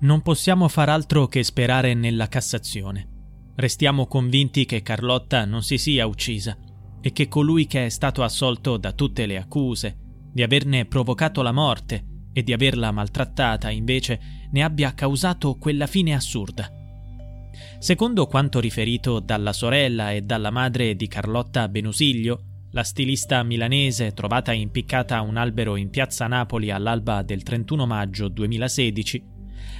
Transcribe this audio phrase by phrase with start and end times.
[0.00, 3.08] Non possiamo far altro che sperare nella Cassazione.
[3.56, 6.56] Restiamo convinti che Carlotta non si sia uccisa
[7.00, 9.96] e che colui che è stato assolto da tutte le accuse,
[10.32, 14.20] di averne provocato la morte e di averla maltrattata, invece,
[14.52, 16.70] ne abbia causato quella fine assurda.
[17.80, 24.52] Secondo quanto riferito dalla sorella e dalla madre di Carlotta Benusiglio, la stilista milanese trovata
[24.52, 29.36] impiccata a un albero in piazza Napoli all'alba del 31 maggio 2016,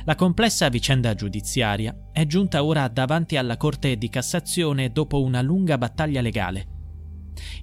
[0.08, 5.76] la complessa vicenda giudiziaria è giunta ora davanti alla Corte di Cassazione dopo una lunga
[5.76, 6.66] battaglia legale.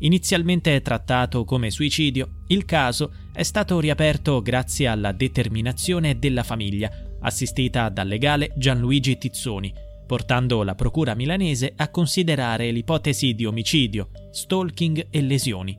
[0.02, 7.90] Inizialmente trattato come suicidio, il caso è stato riaperto grazie alla determinazione della famiglia, assistita
[7.90, 9.74] dal legale Gianluigi Tizzoni,
[10.06, 15.76] portando la procura milanese a considerare l'ipotesi di omicidio, stalking e lesioni.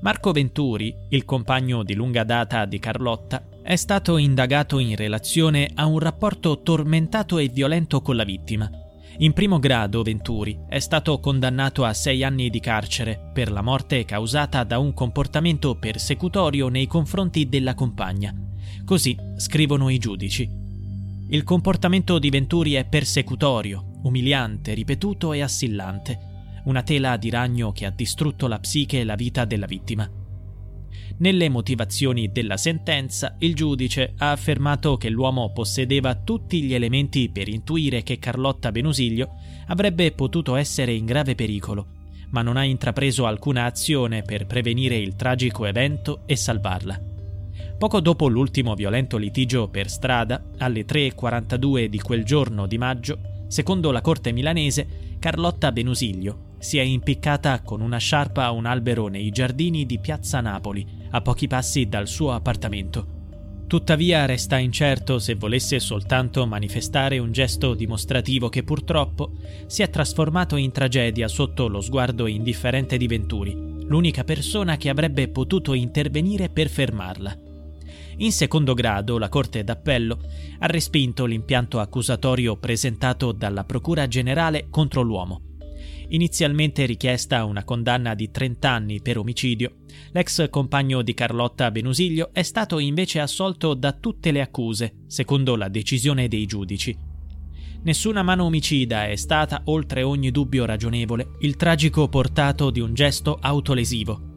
[0.00, 5.84] Marco Venturi, il compagno di lunga data di Carlotta, è stato indagato in relazione a
[5.84, 8.70] un rapporto tormentato e violento con la vittima.
[9.18, 14.06] In primo grado Venturi è stato condannato a sei anni di carcere per la morte
[14.06, 18.34] causata da un comportamento persecutorio nei confronti della compagna.
[18.86, 20.48] Così scrivono i giudici.
[21.28, 26.18] Il comportamento di Venturi è persecutorio, umiliante, ripetuto e assillante,
[26.64, 30.17] una tela di ragno che ha distrutto la psiche e la vita della vittima.
[31.18, 37.48] Nelle motivazioni della sentenza, il giudice ha affermato che l'uomo possedeva tutti gli elementi per
[37.48, 39.34] intuire che Carlotta Benusiglio
[39.66, 41.86] avrebbe potuto essere in grave pericolo,
[42.30, 47.00] ma non ha intrapreso alcuna azione per prevenire il tragico evento e salvarla.
[47.76, 53.18] Poco dopo l'ultimo violento litigio per strada, alle 3.42 di quel giorno di maggio,
[53.48, 59.08] secondo la corte milanese, Carlotta Benusiglio si è impiccata con una sciarpa a un albero
[59.08, 63.16] nei giardini di Piazza Napoli, a pochi passi dal suo appartamento.
[63.68, 69.32] Tuttavia resta incerto se volesse soltanto manifestare un gesto dimostrativo che purtroppo
[69.66, 73.54] si è trasformato in tragedia sotto lo sguardo indifferente di Venturi,
[73.84, 77.36] l'unica persona che avrebbe potuto intervenire per fermarla.
[78.20, 80.18] In secondo grado, la Corte d'Appello
[80.58, 85.47] ha respinto l'impianto accusatorio presentato dalla Procura Generale contro l'uomo.
[86.08, 89.76] Inizialmente richiesta una condanna di 30 anni per omicidio,
[90.12, 95.68] l'ex compagno di Carlotta Benusiglio è stato invece assolto da tutte le accuse, secondo la
[95.68, 96.96] decisione dei giudici.
[97.82, 103.38] Nessuna mano omicida è stata, oltre ogni dubbio ragionevole, il tragico portato di un gesto
[103.40, 104.28] autolesivo,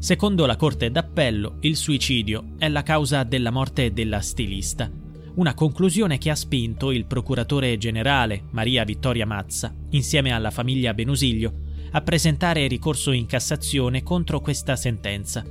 [0.00, 4.88] Secondo la Corte d'Appello, il suicidio è la causa della morte della stilista,
[5.38, 11.52] una conclusione che ha spinto il procuratore generale Maria Vittoria Mazza, insieme alla famiglia Benusiglio,
[11.92, 15.44] a presentare ricorso in Cassazione contro questa sentenza.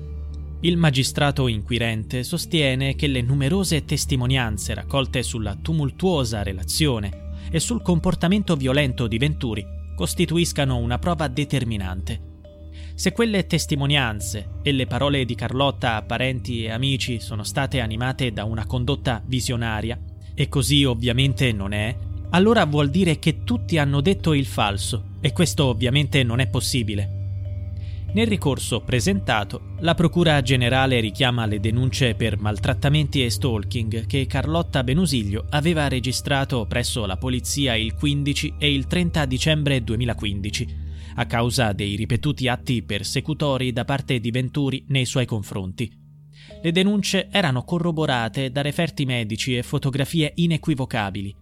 [0.59, 8.57] Il magistrato inquirente sostiene che le numerose testimonianze raccolte sulla tumultuosa relazione e sul comportamento
[8.57, 9.65] violento di Venturi
[9.95, 12.35] costituiscano una prova determinante
[12.93, 18.31] se quelle testimonianze e le parole di Carlotta a parenti e amici sono state animate
[18.31, 19.99] da una condotta visionaria,
[20.33, 21.95] e così ovviamente non è,
[22.31, 27.13] allora vuol dire che tutti hanno detto il falso, e questo ovviamente non è possibile.
[28.13, 34.83] Nel ricorso presentato, la Procura Generale richiama le denunce per maltrattamenti e stalking che Carlotta
[34.83, 40.85] Benusiglio aveva registrato presso la polizia il 15 e il 30 dicembre 2015
[41.19, 45.91] a causa dei ripetuti atti persecutori da parte di Venturi nei suoi confronti.
[46.61, 51.35] Le denunce erano corroborate da referti medici e fotografie inequivocabili.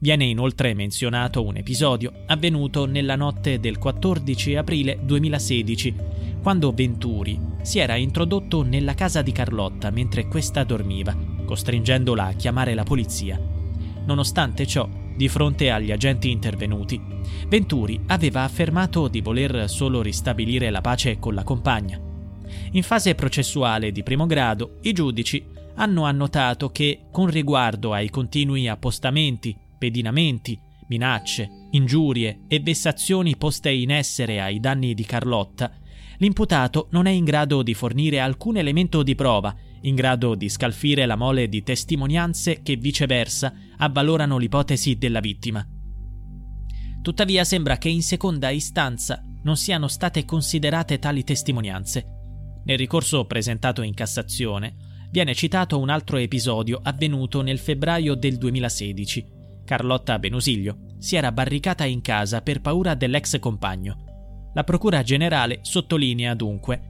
[0.00, 5.94] Viene inoltre menzionato un episodio avvenuto nella notte del 14 aprile 2016,
[6.42, 12.74] quando Venturi si era introdotto nella casa di Carlotta mentre questa dormiva, costringendola a chiamare
[12.74, 13.38] la polizia.
[14.06, 14.88] Nonostante ciò,
[15.20, 16.98] di fronte agli agenti intervenuti,
[17.46, 22.00] Venturi aveva affermato di voler solo ristabilire la pace con la compagna.
[22.70, 25.44] In fase processuale di primo grado, i giudici
[25.74, 33.90] hanno annotato che, con riguardo ai continui appostamenti, pedinamenti, minacce, ingiurie e vessazioni poste in
[33.90, 35.70] essere ai danni di Carlotta,
[36.16, 41.06] l'imputato non è in grado di fornire alcun elemento di prova in grado di scalfire
[41.06, 45.66] la mole di testimonianze che viceversa avvalorano l'ipotesi della vittima.
[47.02, 52.04] Tuttavia sembra che in seconda istanza non siano state considerate tali testimonianze.
[52.64, 54.76] Nel ricorso presentato in Cassazione
[55.10, 59.38] viene citato un altro episodio avvenuto nel febbraio del 2016.
[59.64, 64.50] Carlotta Benusiglio si era barricata in casa per paura dell'ex compagno.
[64.52, 66.89] La Procura Generale sottolinea dunque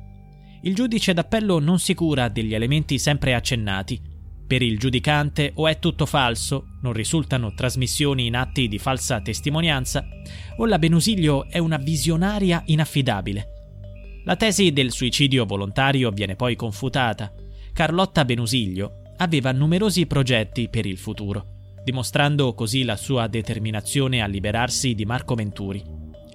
[0.63, 4.01] il giudice d'appello non si cura degli elementi sempre accennati.
[4.47, 10.05] Per il giudicante o è tutto falso, non risultano trasmissioni in atti di falsa testimonianza,
[10.57, 13.47] o la Benusiglio è una visionaria inaffidabile.
[14.25, 17.33] La tesi del suicidio volontario viene poi confutata.
[17.73, 24.95] Carlotta Benusiglio aveva numerosi progetti per il futuro, dimostrando così la sua determinazione a liberarsi
[24.95, 25.83] di Marco Venturi.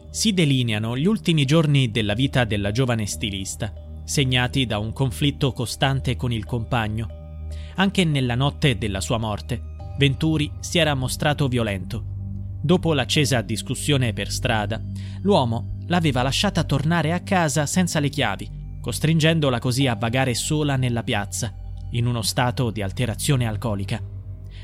[0.09, 3.73] Si delineano gli ultimi giorni della vita della giovane stilista,
[4.05, 7.47] segnati da un conflitto costante con il compagno.
[7.75, 12.03] Anche nella notte della sua morte, Venturi si era mostrato violento.
[12.61, 14.81] Dopo l'accesa discussione per strada,
[15.21, 21.03] l'uomo l'aveva lasciata tornare a casa senza le chiavi, costringendola così a vagare sola nella
[21.03, 21.53] piazza,
[21.91, 24.01] in uno stato di alterazione alcolica.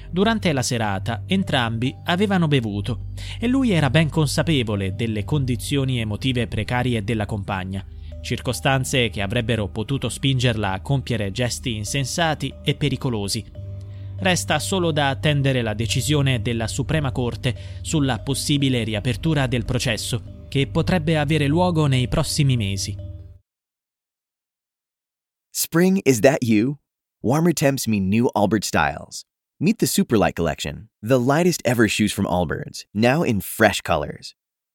[0.10, 7.04] Durante la serata entrambi avevano bevuto e lui era ben consapevole delle condizioni emotive precarie
[7.04, 7.86] della compagna
[8.22, 13.44] circostanze che avrebbero potuto spingerla a compiere gesti insensati e pericolosi.
[14.18, 20.68] Resta solo da attendere la decisione della Suprema Corte sulla possibile riapertura del processo, che
[20.68, 22.96] potrebbe avere luogo nei prossimi mesi.
[25.54, 26.78] Spring, is that you?
[27.22, 29.26] Warmer temps mean new Allbirds styles.
[29.60, 34.34] Meet the Superlight Collection, the lightest ever shoes from Allbirds, now in fresh colors.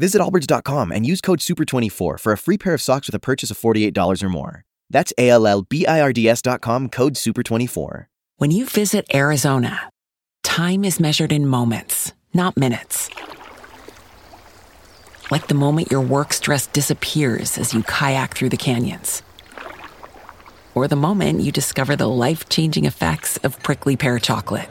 [0.00, 3.50] Visit Allbirds.com and use code SUPER24 for a free pair of socks with a purchase
[3.50, 4.64] of $48 or more.
[4.88, 8.06] That's A L L B I R D S.com code SUPER24.
[8.38, 9.90] When you visit Arizona,
[10.42, 13.10] time is measured in moments, not minutes.
[15.30, 19.22] Like the moment your work stress disappears as you kayak through the canyons.
[20.74, 24.70] Or the moment you discover the life changing effects of prickly pear chocolate